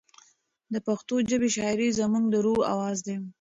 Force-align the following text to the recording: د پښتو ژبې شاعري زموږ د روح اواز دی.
د 0.73 0.75
پښتو 0.87 1.15
ژبې 1.29 1.49
شاعري 1.55 1.89
زموږ 1.99 2.25
د 2.29 2.35
روح 2.45 2.59
اواز 2.73 2.97
دی. 3.07 3.15